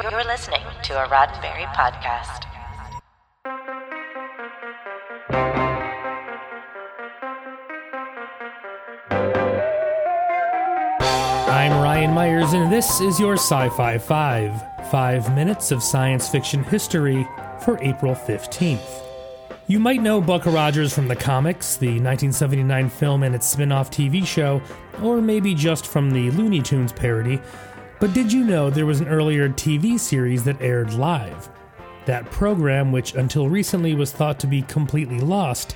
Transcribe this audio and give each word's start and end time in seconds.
You're 0.00 0.22
listening 0.22 0.62
to 0.84 1.04
a 1.04 1.08
Roddenberry 1.08 1.66
podcast. 1.74 2.44
I'm 11.48 11.72
Ryan 11.82 12.12
Myers, 12.12 12.52
and 12.52 12.72
this 12.72 13.00
is 13.00 13.18
your 13.18 13.34
Sci 13.34 13.68
Fi 13.70 13.98
5. 13.98 14.88
Five 14.88 15.34
minutes 15.34 15.72
of 15.72 15.82
science 15.82 16.28
fiction 16.28 16.62
history 16.62 17.26
for 17.64 17.76
April 17.82 18.14
15th. 18.14 19.02
You 19.66 19.80
might 19.80 20.00
know 20.00 20.20
Buck 20.20 20.46
Rogers 20.46 20.94
from 20.94 21.08
the 21.08 21.16
comics, 21.16 21.76
the 21.76 21.88
1979 21.88 22.88
film 22.88 23.24
and 23.24 23.34
its 23.34 23.48
spin 23.48 23.72
off 23.72 23.90
TV 23.90 24.24
show, 24.24 24.62
or 25.02 25.20
maybe 25.20 25.54
just 25.54 25.88
from 25.88 26.12
the 26.12 26.30
Looney 26.30 26.62
Tunes 26.62 26.92
parody. 26.92 27.40
But 28.00 28.12
did 28.12 28.32
you 28.32 28.44
know 28.44 28.70
there 28.70 28.86
was 28.86 29.00
an 29.00 29.08
earlier 29.08 29.48
TV 29.48 29.98
series 29.98 30.44
that 30.44 30.62
aired 30.62 30.94
live? 30.94 31.48
That 32.06 32.30
program, 32.30 32.92
which 32.92 33.14
until 33.14 33.48
recently 33.48 33.92
was 33.94 34.12
thought 34.12 34.38
to 34.40 34.46
be 34.46 34.62
completely 34.62 35.18
lost, 35.18 35.74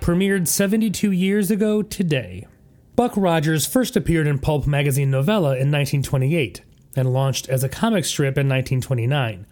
premiered 0.00 0.46
72 0.46 1.10
years 1.10 1.50
ago 1.50 1.82
today. 1.82 2.46
Buck 2.94 3.16
Rogers 3.16 3.66
first 3.66 3.96
appeared 3.96 4.28
in 4.28 4.38
pulp 4.38 4.68
magazine 4.68 5.10
Novella 5.10 5.50
in 5.50 5.72
1928 5.72 6.62
and 6.94 7.12
launched 7.12 7.48
as 7.48 7.64
a 7.64 7.68
comic 7.68 8.04
strip 8.04 8.38
in 8.38 8.48
1929. 8.48 9.44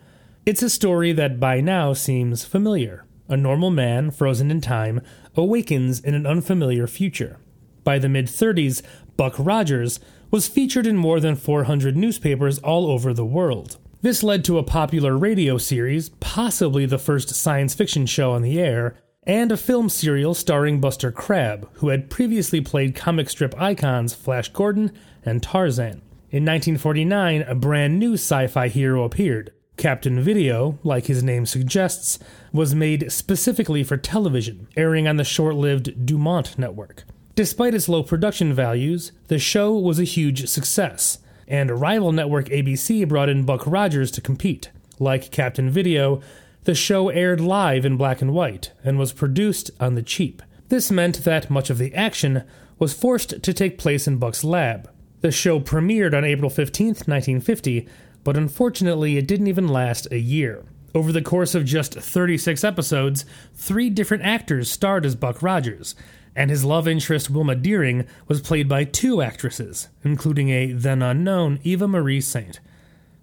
It's 0.47 0.63
a 0.63 0.71
story 0.71 1.13
that 1.13 1.41
by 1.41 1.61
now 1.61 1.93
seems 1.93 2.45
familiar. 2.45 3.05
A 3.29 3.37
normal 3.37 3.71
man, 3.71 4.13
frozen 4.13 4.49
in 4.49 4.61
time, 4.61 5.01
awakens 5.35 5.99
in 5.99 6.15
an 6.15 6.27
unfamiliar 6.27 6.87
future. 6.87 7.41
By 7.83 7.99
the 7.99 8.09
mid 8.09 8.27
30s, 8.27 8.83
Buck 9.17 9.35
Rogers 9.39 9.99
was 10.33 10.49
featured 10.49 10.87
in 10.87 10.97
more 10.97 11.21
than 11.21 11.37
400 11.37 11.95
newspapers 11.95 12.59
all 12.61 12.91
over 12.91 13.13
the 13.13 13.25
world. 13.25 13.77
This 14.01 14.23
led 14.23 14.45
to 14.47 14.59
a 14.59 14.65
popular 14.65 15.17
radio 15.17 15.59
series, 15.59 16.09
possibly 16.09 16.87
the 16.87 16.99
first 16.99 17.29
science 17.35 17.75
fiction 17.75 18.07
show 18.07 18.33
on 18.33 18.41
the 18.41 18.59
air, 18.59 18.97
and 19.25 19.53
a 19.53 19.57
film 19.59 19.91
serial 19.91 20.33
starring 20.35 20.81
Buster 20.81 21.13
Crabbe, 21.13 21.69
who 21.75 21.91
had 21.91 22.11
previously 22.11 22.63
played 22.63 22.97
comic 22.97 23.29
strip 23.29 23.55
icons 23.61 24.15
Flash 24.15 24.49
Gordon 24.49 24.91
and 25.23 25.43
Tarzan. 25.43 26.01
In 26.31 26.47
1949, 26.47 27.43
a 27.43 27.55
brand 27.55 27.99
new 27.99 28.15
sci 28.15 28.47
fi 28.47 28.69
hero 28.69 29.05
appeared. 29.05 29.53
Captain 29.77 30.19
Video, 30.21 30.79
like 30.83 31.07
his 31.07 31.23
name 31.23 31.45
suggests, 31.45 32.19
was 32.53 32.75
made 32.75 33.13
specifically 33.13 33.85
for 33.85 33.99
television, 33.99 34.67
airing 34.79 35.07
on 35.07 35.17
the 35.17 35.25
short 35.25 35.57
lived 35.57 36.07
Dumont 36.07 36.59
network. 36.59 37.05
Despite 37.35 37.75
its 37.75 37.89
low 37.89 38.03
production 38.03 38.53
values, 38.53 39.11
the 39.29 39.39
show 39.39 39.73
was 39.73 39.99
a 39.99 40.05
huge 40.05 40.49
success, 40.49 41.19
and 41.49 41.81
rival 41.81 42.13
network 42.13 42.49
ABC 42.51 43.09
brought 43.09 43.31
in 43.31 43.45
Buck 43.45 43.67
Rogers 43.67 44.11
to 44.13 44.21
compete. 44.21 44.71
Like 44.99 45.31
Captain 45.31 45.71
Video, 45.71 46.21
the 46.65 46.75
show 46.75 47.09
aired 47.09 47.41
live 47.41 47.87
in 47.87 47.97
black 47.97 48.21
and 48.21 48.35
white 48.35 48.73
and 48.85 48.99
was 48.99 49.15
produced 49.15 49.71
on 49.81 49.95
the 49.95 50.03
cheap. 50.03 50.43
This 50.69 50.91
meant 50.91 51.25
that 51.25 51.49
much 51.49 51.71
of 51.71 51.79
the 51.79 51.95
action 51.95 52.45
was 52.79 52.93
forced 52.93 53.43
to 53.43 53.55
take 53.55 53.79
place 53.79 54.07
in 54.07 54.19
Buck's 54.19 54.45
lab. 54.45 54.91
The 55.23 55.33
show 55.33 55.59
premiered 55.59 56.15
on 56.15 56.27
April 56.27 56.51
15, 56.51 56.87
1950, 56.89 57.89
but 58.25 58.37
unfortunately 58.37 59.17
it 59.17 59.27
didn't 59.27 59.47
even 59.47 59.69
last 59.69 60.07
a 60.11 60.19
year. 60.19 60.65
Over 60.95 61.13
the 61.13 61.23
course 61.23 61.55
of 61.55 61.65
just 61.65 61.95
36 61.95 62.63
episodes, 62.63 63.25
three 63.55 63.89
different 63.89 64.25
actors 64.25 64.71
starred 64.71 65.07
as 65.07 65.17
Buck 65.17 65.43
Rogers, 65.43 65.95
and 66.35 66.51
his 66.51 66.65
love 66.65 66.89
interest 66.89 67.31
Wilma 67.31 67.55
Deering 67.55 68.07
was 68.29 68.41
played 68.41 68.69
by 68.69 68.85
two 68.85 69.23
actresses, 69.23 69.89
including 70.05 70.51
a 70.51 70.73
then 70.73 71.03
unknown 71.03 71.61
Eva 71.63 71.87
Marie 71.87 72.21
Saint. 72.21 72.61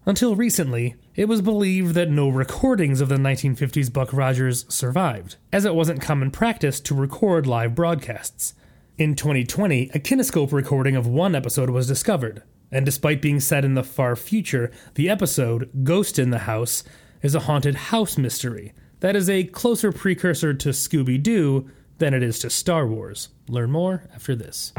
Until 0.06 0.36
recently, 0.36 0.96
it 1.16 1.28
was 1.28 1.42
believed 1.42 1.94
that 1.96 2.10
no 2.10 2.30
recordings 2.30 3.02
of 3.02 3.10
the 3.10 3.16
1950s 3.18 3.92
Buck 3.92 4.14
Rogers 4.14 4.66
survived, 4.68 5.36
as 5.52 5.66
it 5.66 5.76
wasn't 5.76 6.02
common 6.02 6.32
practice 6.32 6.80
to 6.82 6.96
record 6.96 7.46
live 7.46 7.76
broadcasts. 7.76 8.54
In 8.98 9.16
2020, 9.16 9.92
a 9.94 10.00
kinescope 10.00 10.52
recording 10.52 10.96
of 10.96 11.08
one 11.08 11.36
episode 11.36 11.70
was 11.70 11.88
discovered, 11.88 12.44
and 12.72 12.86
despite 12.86 13.22
being 13.22 13.40
set 13.40 13.66
in 13.66 13.74
the 13.74 13.84
far 13.84 14.16
future, 14.16 14.72
the 14.96 15.10
episode, 15.10 15.70
Ghost 15.84 16.20
in 16.20 16.30
the 16.30 16.40
House, 16.40 16.84
is 17.22 17.36
a 17.36 17.42
haunted 17.42 17.76
house 17.76 18.18
mystery 18.18 18.74
that 19.00 19.16
is 19.16 19.30
a 19.30 19.46
closer 19.46 19.92
precursor 19.92 20.54
to 20.54 20.70
Scooby 20.70 21.22
Doo 21.22 21.70
than 22.00 22.14
it 22.14 22.24
is 22.24 22.40
to 22.40 22.50
Star 22.50 22.88
Wars. 22.88 23.30
Learn 23.48 23.72
more 23.72 24.04
after 24.14 24.36
this. 24.36 24.74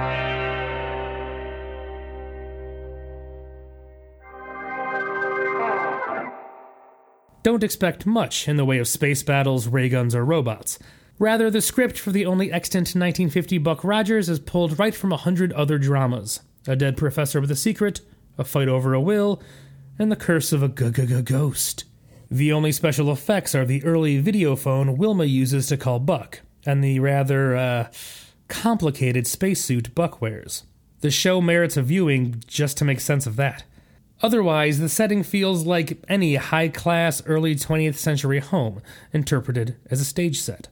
Don't 7.42 7.64
expect 7.64 8.04
much 8.04 8.48
in 8.48 8.56
the 8.56 8.66
way 8.66 8.78
of 8.78 8.88
space 8.88 9.22
battles, 9.22 9.66
ray 9.66 9.88
guns, 9.88 10.14
or 10.14 10.25
robots. 10.25 10.78
Rather, 11.19 11.50
the 11.50 11.62
script 11.62 11.98
for 11.98 12.10
the 12.10 12.26
only 12.26 12.53
extant 12.53 12.88
1950 12.88 13.58
Buck 13.58 13.82
Rogers 13.82 14.28
is 14.28 14.38
pulled 14.38 14.78
right 14.78 14.94
from 14.94 15.12
a 15.12 15.16
hundred 15.16 15.52
other 15.52 15.78
dramas 15.78 16.41
a 16.66 16.76
dead 16.76 16.94
professor 16.97 17.41
with 17.41 17.50
a 17.50 17.56
secret, 17.56 18.02
a 18.37 18.44
fight 18.44 18.69
over 18.69 18.92
a 18.92 19.00
will, 19.00 19.42
and 19.98 20.12
the 20.12 20.16
curse 20.16 20.52
of 20.52 20.62
a 20.62 20.69
g-g-g-ghost. 20.69 21.84
The 22.31 22.52
only 22.52 22.70
special 22.70 23.10
effects 23.10 23.54
are 23.54 23.64
the 23.64 23.82
early 23.82 24.22
videophone 24.22 24.98
Wilma 24.98 25.25
uses 25.25 25.66
to 25.69 25.78
call 25.78 25.98
Buck, 25.98 26.42
and 26.65 26.82
the 26.82 26.98
rather, 27.00 27.56
uh, 27.56 27.91
complicated 28.48 29.26
spacesuit 29.26 29.94
Buck 29.94 30.21
wears. 30.21 30.65
The 31.00 31.10
show 31.10 31.41
merits 31.41 31.76
a 31.76 31.82
viewing 31.82 32.43
just 32.47 32.76
to 32.78 32.84
make 32.84 33.00
sense 33.00 33.26
of 33.26 33.37
that. 33.37 33.65
Otherwise, 34.22 34.78
the 34.78 34.88
setting 34.88 35.22
feels 35.22 35.65
like 35.65 36.03
any 36.09 36.34
high 36.34 36.69
class 36.69 37.22
early 37.25 37.54
20th 37.54 37.94
century 37.94 38.38
home, 38.38 38.82
interpreted 39.12 39.76
as 39.91 40.00
a 40.00 40.04
stage 40.04 40.38
set. 40.38 40.69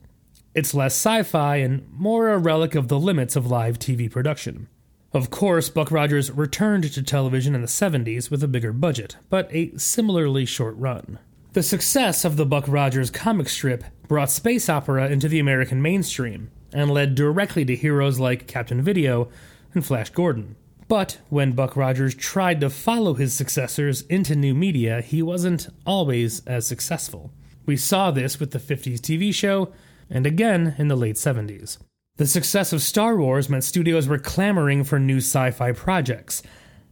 It's 0.55 0.75
less 0.75 0.93
sci 0.95 1.23
fi 1.23 1.57
and 1.57 1.89
more 1.91 2.29
a 2.29 2.39
relic 2.39 2.75
of 2.75 2.89
the 2.89 2.99
limits 2.99 3.37
of 3.37 3.47
live 3.47 3.79
TV 3.79 4.11
production. 4.11 4.69
Of 5.13 5.31
course, 5.31 5.71
Buck 5.71 5.91
Rogers 5.91 6.31
returned 6.31 6.93
to 6.93 7.03
television 7.03 7.55
in 7.55 7.63
the 7.63 7.67
70s 7.67 8.31
with 8.31 8.43
a 8.43 8.49
bigger 8.49 8.75
budget, 8.75 9.17
but 9.31 9.49
a 9.55 9.75
similarly 9.79 10.45
short 10.45 10.77
run. 10.77 11.19
The 11.59 11.65
success 11.65 12.25
of 12.25 12.37
the 12.37 12.47
Buck 12.47 12.67
Rogers 12.69 13.11
comic 13.11 13.49
strip 13.49 13.83
brought 14.07 14.31
space 14.31 14.69
opera 14.69 15.09
into 15.11 15.27
the 15.27 15.41
American 15.41 15.83
mainstream 15.83 16.53
and 16.73 16.89
led 16.89 17.17
directly 17.17 17.65
to 17.65 17.75
heroes 17.75 18.21
like 18.21 18.47
Captain 18.47 18.81
Video 18.81 19.29
and 19.75 19.85
Flash 19.85 20.11
Gordon. 20.11 20.55
But 20.87 21.19
when 21.31 21.57
Buck 21.57 21.75
Rogers 21.75 22.15
tried 22.15 22.61
to 22.61 22.71
follow 22.71 23.15
his 23.15 23.35
successors 23.35 24.03
into 24.03 24.37
new 24.37 24.55
media, 24.55 25.01
he 25.01 25.21
wasn't 25.21 25.67
always 25.85 26.47
as 26.47 26.65
successful. 26.65 27.33
We 27.67 27.77
saw 27.77 28.13
this 28.13 28.39
with 28.39 28.53
the 28.53 28.61
50s 28.61 29.01
TV 29.01 29.35
show 29.35 29.73
and 30.09 30.27
again 30.27 30.77
in 30.79 30.87
the 30.87 30.95
late 30.95 31.17
70s. 31.17 31.79
The 32.19 32.29
success 32.29 32.73
of 32.73 32.83
Star 32.83 33.17
Wars 33.17 33.49
meant 33.49 33.65
studios 33.65 34.07
were 34.07 34.21
clamoring 34.21 34.85
for 34.85 35.01
new 35.01 35.17
sci 35.17 35.51
fi 35.51 35.73
projects, 35.73 36.41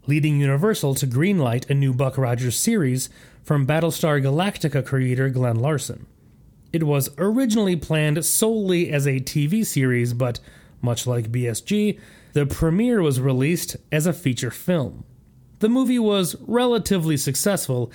leading 0.09 0.41
Universal 0.41 0.97
to 0.97 1.07
greenlight 1.07 1.71
a 1.71 1.75
new 1.75 1.95
Buck 1.95 2.19
Rogers 2.19 2.57
series 2.57 3.09
from 3.47 3.65
Battlestar 3.65 4.21
Galactica 4.21 4.85
creator 4.85 5.29
Glen 5.29 5.55
Larson. 5.55 6.07
It 6.73 6.83
was 6.83 7.11
originally 7.17 7.77
planned 7.77 8.25
solely 8.25 8.91
as 8.91 9.07
a 9.07 9.21
TV 9.21 9.65
series, 9.65 10.13
but 10.13 10.41
much 10.83 11.07
like 11.07 11.31
BSG, 11.31 11.97
the 12.33 12.45
premiere 12.45 13.01
was 13.01 13.21
released 13.21 13.77
as 13.93 14.05
a 14.05 14.13
feature 14.13 14.51
film. 14.51 15.05
The 15.61 15.69
movie 15.69 16.01
was 16.01 16.35
relatively 16.41 17.17
successful, 17.17 17.93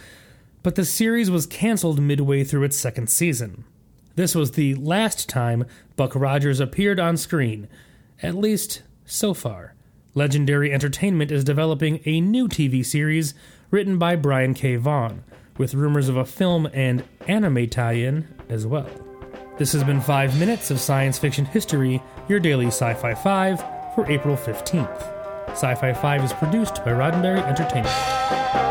but 0.64 0.76
the 0.76 0.86
series 0.86 1.30
was 1.30 1.46
cancelled 1.46 2.02
midway 2.02 2.46
through 2.46 2.64
its 2.64 2.78
second 2.78 3.10
season. 3.10 3.66
This 4.16 4.34
was 4.34 4.52
the 4.52 4.76
last 4.76 5.28
time 5.28 5.66
Buck 5.98 6.16
Rogers 6.16 6.62
appeared 6.62 7.00
on 7.00 7.18
screen, 7.18 7.68
at 8.24 8.36
least 8.36 8.84
so 9.04 9.34
far. 9.34 9.76
Legendary 10.14 10.72
Entertainment 10.72 11.30
is 11.30 11.44
developing 11.44 12.00
a 12.06 12.22
new 12.22 12.48
TV 12.48 12.86
series 12.86 13.34
written 13.70 13.98
by 13.98 14.16
Brian 14.16 14.54
K. 14.54 14.78
Vaughan, 14.78 15.26
with 15.58 15.74
rumors 15.74 16.10
of 16.10 16.18
a 16.18 16.26
film 16.26 16.70
and 16.74 17.04
anime 17.28 17.70
tie 17.70 17.94
in 17.94 18.28
as 18.50 18.66
well. 18.66 18.90
This 19.58 19.74
has 19.74 19.84
been 19.84 20.02
5 20.02 20.40
minutes 20.40 20.72
of 20.72 20.80
science 20.80 21.20
fiction 21.20 21.46
history, 21.46 22.02
your 22.28 22.40
daily 22.40 22.68
Sci 22.68 22.94
Fi 22.96 23.14
5 23.14 23.60
for 23.96 24.10
April 24.10 24.36
15th. 24.36 25.50
Sci 25.50 25.76
Fi 25.76 25.94
5 25.94 26.24
is 26.24 26.34
produced 26.34 26.76
by 26.78 26.92
Roddenberry 26.92 27.44
Entertainment. 27.44 28.71